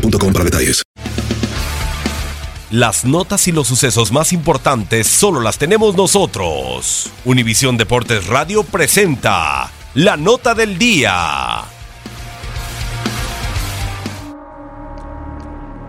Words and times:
para 0.00 0.44
detalles. 0.44 0.82
Las 2.70 3.04
notas 3.04 3.46
y 3.46 3.52
los 3.52 3.68
sucesos 3.68 4.10
más 4.10 4.32
importantes 4.32 5.06
solo 5.06 5.40
las 5.40 5.56
tenemos 5.56 5.96
nosotros. 5.96 7.10
Univisión 7.24 7.76
Deportes 7.76 8.26
Radio 8.26 8.64
presenta 8.64 9.70
la 9.94 10.16
nota 10.16 10.54
del 10.54 10.76
día. 10.76 11.60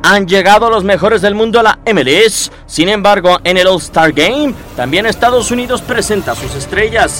Han 0.03 0.27
llegado 0.27 0.69
los 0.69 0.83
mejores 0.83 1.21
del 1.21 1.35
mundo 1.35 1.59
a 1.59 1.63
la 1.63 1.79
MLS. 1.91 2.51
Sin 2.67 2.87
embargo, 2.89 3.39
en 3.43 3.57
el 3.57 3.67
All-Star 3.67 4.13
Game, 4.13 4.53
también 4.75 5.05
Estados 5.05 5.51
Unidos 5.51 5.81
presenta 5.81 6.35
sus 6.35 6.53
estrellas. 6.55 7.19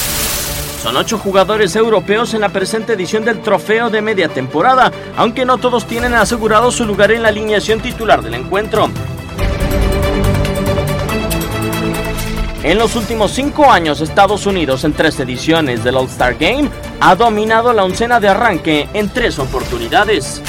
Son 0.81 0.95
ocho 0.95 1.17
jugadores 1.17 1.75
europeos 1.75 2.33
en 2.33 2.41
la 2.41 2.49
presente 2.49 2.93
edición 2.93 3.25
del 3.25 3.41
trofeo 3.41 3.89
de 3.89 4.01
media 4.01 4.29
temporada, 4.29 4.91
aunque 5.17 5.43
no 5.43 5.57
todos 5.57 5.85
tienen 5.85 6.13
asegurado 6.13 6.71
su 6.71 6.85
lugar 6.85 7.11
en 7.11 7.23
la 7.23 7.29
alineación 7.29 7.79
titular 7.79 8.21
del 8.21 8.35
encuentro. 8.35 8.89
En 12.63 12.77
los 12.77 12.95
últimos 12.95 13.31
cinco 13.31 13.71
años, 13.71 14.01
Estados 14.01 14.45
Unidos 14.45 14.83
en 14.83 14.93
tres 14.93 15.19
ediciones 15.19 15.83
del 15.83 15.95
All-Star 15.95 16.35
Game 16.35 16.69
ha 16.99 17.15
dominado 17.15 17.73
la 17.73 17.83
oncena 17.83 18.19
de 18.19 18.27
arranque 18.27 18.87
en 18.93 19.09
tres 19.09 19.39
oportunidades. 19.39 20.41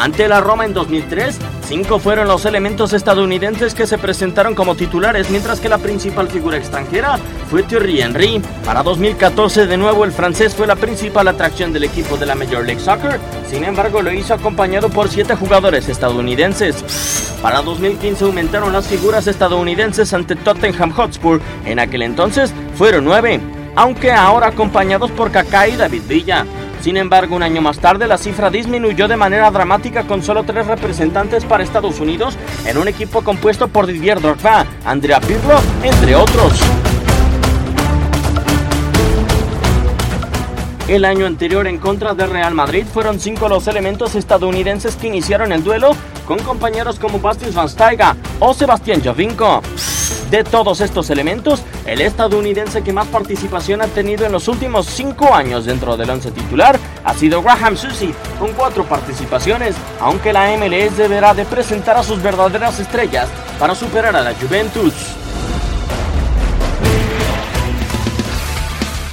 Ante 0.00 0.28
la 0.28 0.40
Roma 0.40 0.64
en 0.64 0.72
2003, 0.72 1.38
cinco 1.68 1.98
fueron 1.98 2.26
los 2.26 2.46
elementos 2.46 2.94
estadounidenses 2.94 3.74
que 3.74 3.86
se 3.86 3.98
presentaron 3.98 4.54
como 4.54 4.74
titulares, 4.74 5.28
mientras 5.28 5.60
que 5.60 5.68
la 5.68 5.76
principal 5.76 6.26
figura 6.28 6.56
extranjera 6.56 7.18
fue 7.50 7.64
Thierry 7.64 8.00
Henry. 8.00 8.40
Para 8.64 8.82
2014, 8.82 9.66
de 9.66 9.76
nuevo, 9.76 10.06
el 10.06 10.12
francés 10.12 10.54
fue 10.54 10.66
la 10.66 10.76
principal 10.76 11.28
atracción 11.28 11.74
del 11.74 11.84
equipo 11.84 12.16
de 12.16 12.24
la 12.24 12.34
Major 12.34 12.64
League 12.64 12.80
Soccer, 12.80 13.20
sin 13.50 13.62
embargo, 13.62 14.00
lo 14.00 14.10
hizo 14.10 14.32
acompañado 14.32 14.88
por 14.88 15.10
siete 15.10 15.34
jugadores 15.34 15.86
estadounidenses. 15.90 16.82
Para 17.42 17.60
2015 17.60 18.24
aumentaron 18.24 18.72
las 18.72 18.86
figuras 18.86 19.26
estadounidenses 19.26 20.14
ante 20.14 20.34
Tottenham 20.34 20.92
Hotspur, 20.92 21.42
en 21.66 21.78
aquel 21.78 22.00
entonces 22.00 22.54
fueron 22.74 23.04
nueve, 23.04 23.38
aunque 23.76 24.12
ahora 24.12 24.46
acompañados 24.46 25.10
por 25.10 25.30
Kaká 25.30 25.68
y 25.68 25.76
David 25.76 26.04
Villa. 26.08 26.46
Sin 26.82 26.96
embargo, 26.96 27.36
un 27.36 27.42
año 27.42 27.60
más 27.60 27.78
tarde 27.78 28.06
la 28.06 28.16
cifra 28.16 28.48
disminuyó 28.48 29.06
de 29.06 29.16
manera 29.16 29.50
dramática 29.50 30.04
con 30.04 30.22
solo 30.22 30.44
tres 30.44 30.66
representantes 30.66 31.44
para 31.44 31.62
Estados 31.62 32.00
Unidos 32.00 32.38
en 32.64 32.78
un 32.78 32.88
equipo 32.88 33.22
compuesto 33.22 33.68
por 33.68 33.86
Didier 33.86 34.20
Drogba, 34.20 34.64
Andrea 34.86 35.20
Pirlo, 35.20 35.60
entre 35.82 36.16
otros. 36.16 36.58
El 40.88 41.04
año 41.04 41.26
anterior 41.26 41.66
en 41.66 41.78
contra 41.78 42.14
del 42.14 42.30
Real 42.30 42.54
Madrid 42.54 42.84
fueron 42.84 43.20
cinco 43.20 43.48
los 43.48 43.68
elementos 43.68 44.14
estadounidenses 44.14 44.96
que 44.96 45.06
iniciaron 45.06 45.52
el 45.52 45.62
duelo 45.62 45.94
con 46.26 46.38
compañeros 46.40 46.98
como 46.98 47.20
Bastian 47.20 47.52
Schweinsteiger 47.52 48.16
o 48.40 48.54
Sebastián 48.54 49.02
Jovinko. 49.04 49.60
De 50.30 50.44
todos 50.44 50.80
estos 50.80 51.10
elementos, 51.10 51.62
el 51.86 52.00
estadounidense 52.00 52.82
que 52.82 52.92
más 52.92 53.08
participación 53.08 53.82
ha 53.82 53.88
tenido 53.88 54.24
en 54.24 54.32
los 54.32 54.46
últimos 54.46 54.86
cinco 54.86 55.34
años 55.34 55.64
dentro 55.64 55.96
del 55.96 56.08
once 56.08 56.30
titular 56.30 56.78
ha 57.04 57.14
sido 57.14 57.42
Graham 57.42 57.76
Susi, 57.76 58.14
con 58.38 58.52
cuatro 58.52 58.84
participaciones, 58.84 59.74
aunque 59.98 60.32
la 60.32 60.56
MLS 60.56 60.96
deberá 60.96 61.34
de 61.34 61.44
presentar 61.44 61.96
a 61.96 62.04
sus 62.04 62.22
verdaderas 62.22 62.78
estrellas 62.78 63.28
para 63.58 63.74
superar 63.74 64.14
a 64.14 64.22
la 64.22 64.34
Juventus. 64.34 64.94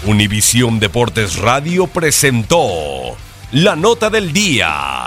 Univisión 0.06 0.80
Deportes 0.80 1.38
Radio 1.38 1.88
presentó 1.88 3.18
la 3.52 3.76
nota 3.76 4.12
del 4.12 4.32
día. 4.32 5.07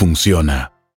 funciona. 0.00 0.79